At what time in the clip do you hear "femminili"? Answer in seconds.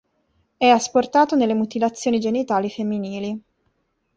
2.71-3.43